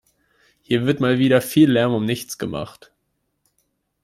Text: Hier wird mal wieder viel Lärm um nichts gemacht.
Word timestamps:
Hier 0.63 0.87
wird 0.87 0.99
mal 0.99 1.19
wieder 1.19 1.43
viel 1.43 1.71
Lärm 1.71 1.93
um 1.93 2.05
nichts 2.05 2.39
gemacht. 2.39 2.91